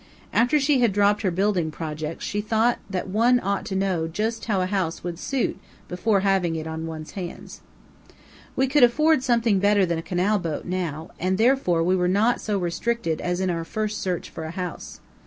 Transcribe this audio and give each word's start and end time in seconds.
After 0.33 0.59
she 0.59 0.79
had 0.79 0.93
dropped 0.93 1.21
her 1.21 1.29
building 1.29 1.69
projects 1.69 2.25
she 2.25 2.41
thought 2.41 2.79
that 2.89 3.07
one 3.07 3.39
ought 3.39 3.65
to 3.67 3.75
know 3.75 4.07
just 4.07 4.45
how 4.45 4.59
a 4.59 4.65
house 4.65 5.03
would 5.03 5.19
suit 5.19 5.59
before 5.87 6.21
having 6.21 6.55
it 6.55 6.65
on 6.65 6.87
one's 6.87 7.11
hands. 7.11 7.61
We 8.55 8.65
could 8.65 8.81
afford 8.81 9.21
something 9.21 9.59
better 9.59 9.85
than 9.85 9.99
a 9.99 10.01
canal 10.01 10.39
boat 10.39 10.65
now, 10.65 11.11
and 11.19 11.37
therefore 11.37 11.83
we 11.83 11.95
were 11.95 12.07
not 12.07 12.41
so 12.41 12.57
restricted 12.57 13.21
as 13.21 13.39
in 13.41 13.51
our 13.51 13.63
first 13.63 13.99
search 14.01 14.31
for 14.31 14.45
a 14.45 14.49
house. 14.49 15.01